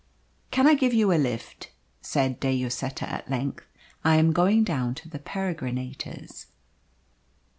"Can 0.49 0.65
I 0.65 0.73
give 0.73 0.95
you 0.95 1.11
a 1.13 1.19
lift?" 1.19 1.73
said 2.01 2.39
De 2.39 2.51
Lloseta 2.51 3.07
at 3.07 3.29
length. 3.29 3.65
"I 4.03 4.15
am 4.15 4.33
going 4.33 4.63
down 4.63 4.95
to 4.95 5.07
the 5.07 5.19
Peregrinator's." 5.19 6.47